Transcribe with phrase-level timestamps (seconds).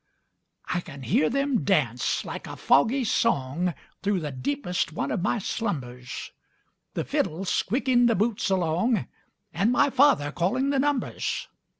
[0.73, 5.37] I can hear them dance, like a foggy song, Through the deepest one of my
[5.37, 6.31] slumbers,
[6.95, 9.05] The fiddle squeaking the boots along
[9.53, 11.47] And my father calling the numbers.